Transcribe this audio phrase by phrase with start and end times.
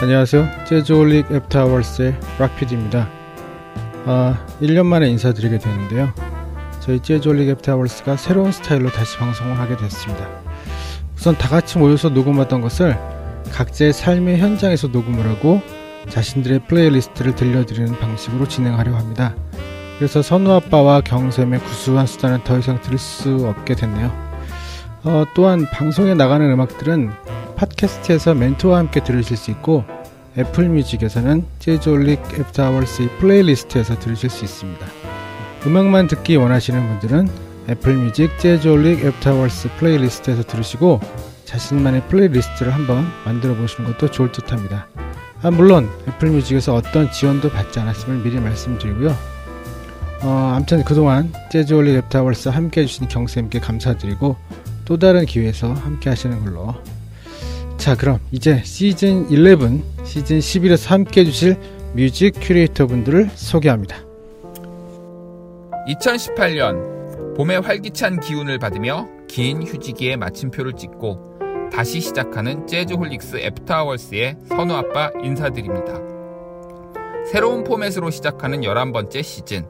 [0.00, 0.64] 안녕하세요.
[0.64, 3.08] Jazzholic's After Hours의 락피디입니다.
[4.06, 6.12] 아, 1년 만에 인사드리게 되는데요.
[6.78, 10.28] 저희 Jazzholic's After Hours가 새로운 스타일로 다시 방송을 하게 됐습니다.
[11.16, 12.96] 우선 다 같이 모여서 녹음하던 것을
[13.50, 15.60] 각자의 삶의 현장에서 녹음을 하고
[16.08, 19.34] 자신들의 플레이리스트를 들려드리는 방식으로 진행하려 합니다.
[19.98, 24.12] 그래서 선우 아빠와 경쌤의 구수한 수다는 더 이상 들을 수 없게 됐네요.
[25.02, 27.10] 어, 또한 방송에 나가는 음악들은
[27.58, 29.84] 팟캐스트에서 멘트와 함께 들으실 수 있고
[30.36, 34.86] Apple Music에서는 Jazzholic's After Hours 플레이리스트에서 들으실 수 있습니다.
[35.66, 37.28] 음악만 듣기 원하시는 분들은
[37.70, 41.00] Apple Music Jazzholic's After Hours 플레이리스트에서 들으시고
[41.44, 44.86] 자신만의 플레이리스트를 한번 만들어 보시는 것도 좋을 듯 합니다.
[45.42, 49.16] 아, 물론 Apple Music에서 어떤 지원도 받지 않았음을 미리 말씀드리고요.
[50.22, 54.36] 어, 아무튼 그동안 Jazzholic's After Hours 함께 해주신 경쌤께 감사드리고
[54.84, 56.74] 또 다른 기회에서 함께 하시는 걸로
[57.78, 61.56] 자 그럼 이제 시즌 11 시즌 11에서 함께 해주실
[61.94, 63.96] 뮤직 큐레이터 분들을 소개합니다
[65.88, 74.74] 2018년 봄의 활기찬 기운을 받으며 긴 휴지기에 마침표를 찍고 다시 시작하는 Jazzholic's After Hours의 선우
[74.74, 75.94] 아빠 인사드립니다.
[77.30, 79.66] 새로운 포맷으로 시작하는 11번째 시즌.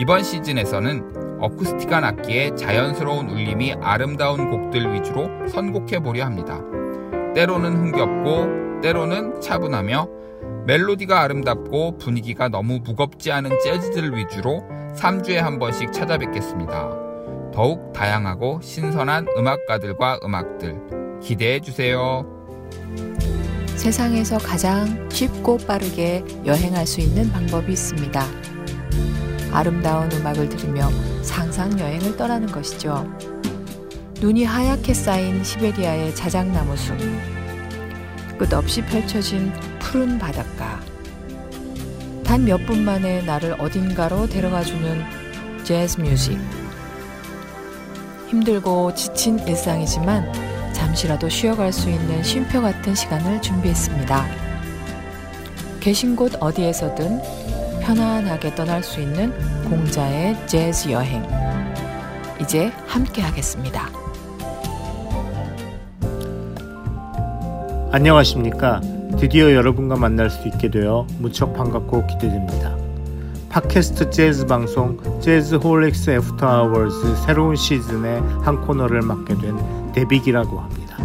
[0.00, 6.60] 이번 시즌에서는 어쿠스틱한 악기의 자연스러운 울림이 아름다운 곡들 위주로 선곡해 보려 합니다.
[7.34, 10.08] 때로는 흥겹고 때로는 차분하며
[10.66, 14.64] 멜로디가 아름답고 분위기가 너무 무겁지 않은 재즈들 위주로
[14.96, 16.90] 3주에 한 번씩 찾아뵙겠습니다.
[17.52, 22.24] 더욱 다양하고 신선한 음악가들과 음악들 기대해 주세요.
[23.76, 28.22] 세상에서 가장 쉽고 빠르게 여행할 수 있는 방법이 있습니다.
[29.52, 30.88] 아름다운 음악을 들으며
[31.22, 33.06] 상상 여행을 떠나는 것이죠.
[34.20, 36.96] 눈이 하얗게 쌓인 시베리아의 자작나무 숲,
[38.38, 40.80] 끝없이 펼쳐진 푸른 바닷가,
[42.24, 45.02] 단 몇 분 만에 나를 어딘가로 데려가주는
[45.62, 46.38] 재즈 뮤직.
[48.28, 54.26] 힘들고 지친 일상이지만 잠시라도 쉬어갈 수 있는 쉼표 같은 시간을 준비했습니다.
[55.80, 57.20] 계신 곳 어디에서든
[57.82, 59.32] 편안하게 떠날 수 있는
[59.68, 61.22] 공자의 재즈 여행.
[62.40, 64.03] 이제 함께 하겠습니다.
[67.94, 68.80] 안녕하십니까.
[69.20, 72.76] 드디어 여러분과 만날 수 있게 되어 무척 반갑고 기대됩니다.
[73.50, 79.56] 팟캐스트 재즈 방송 Jazzholic's After Hours 새로운 시즌의 한 코너를 맡게 된
[79.92, 80.96] 데빅이라고 합니다.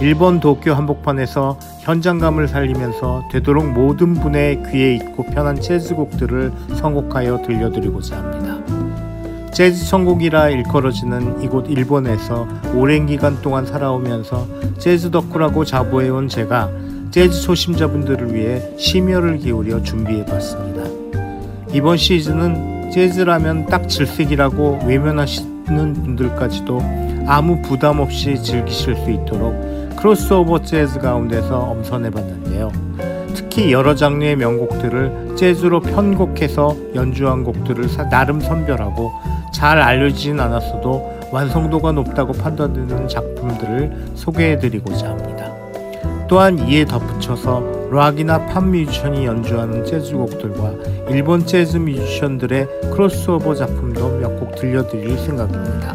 [0.00, 8.16] 일본 도쿄 한복판에서 현장감을 살리면서 되도록 모든 분의 귀에 있고 편한 재즈 곡들을 선곡하여 들려드리고자
[8.16, 8.79] 합니다.
[9.60, 14.48] 재즈 천국이라 일컬어지는 이곳 일본에서 오랜 기간 동안 살아오면서
[14.78, 16.70] 재즈 덕후라고 자부해온 제가
[17.10, 20.80] 재즈 초심자분들을 위해 심혈을 기울여 준비해봤습니다.
[21.74, 26.80] 이번 시즌은 재즈라면 딱 질색이라고 외면하시는 분들까지도
[27.26, 32.72] 아무 부담 없이 즐기실 수 있도록 크로스오버 재즈 가운데서 엄선해봤는데요.
[33.34, 39.12] 특히 여러 장르의 명곡들을 재즈로 편곡해서 연주한 곡들을 나름 선별하고
[39.60, 45.52] 잘 알려지진 않았어도 완성도가 높다고 판단되는 작품들을 소개해드리고자 합니다.
[46.28, 50.72] 또한 이에 덧붙여서 락이나 팝 뮤지션이 연주하는 재즈 곡들과
[51.10, 55.92] 일본 재즈 뮤지션들의 크로스오버 작품도 몇 곡 들려드릴 생각입니다.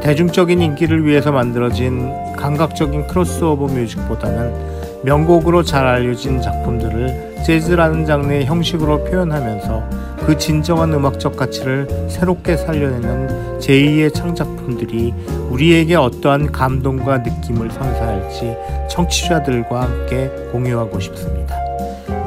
[0.00, 10.02] 대중적인 인기를 위해서 만들어진 감각적인 크로스오버 뮤직보다는 명곡으로 잘 알려진 작품들을 재즈라는 장르의 형식으로 표현하면서
[10.26, 15.12] 그 진정한 음악적 가치를 새롭게 살려내는 제2의 창작품들이
[15.50, 18.56] 우리에게 어떠한 감동과 느낌을 선사할지
[18.90, 21.56] 청취자들과 함께 공유하고 싶습니다.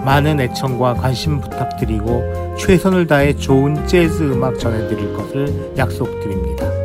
[0.03, 6.84] 많은 애청과 관심 부탁드리고 최선을 다해 좋은 재즈 음악 전해드릴 것을 약속드립니다.